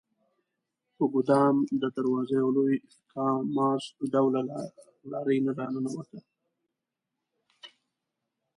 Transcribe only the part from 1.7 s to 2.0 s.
د